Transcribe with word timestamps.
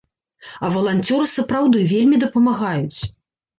А 0.67 0.71
валанцёры 0.75 1.29
сапраўды 1.33 1.85
вельмі 1.93 2.21
дапамагаюць. 2.27 2.99